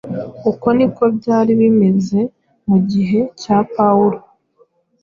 Uko 0.51 0.67
ni 0.77 0.87
ko 0.95 1.03
byari 1.17 1.51
bimeze 1.59 2.19
mu 2.67 2.77
gihe 2.91 3.19
cya 3.41 3.57
Pawulo, 3.73 4.19